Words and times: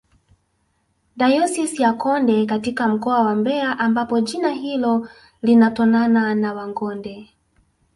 dayosisi 1.15 1.81
ya 1.81 1.93
konde 1.93 2.45
katika 2.45 2.87
mkoa 2.87 3.21
wa 3.23 3.35
mbeya 3.35 3.79
ambapo 3.79 4.21
jina 4.21 4.49
hilo 4.49 5.09
linatonana 5.41 6.35
na 6.35 6.53
wangonde 6.53 7.29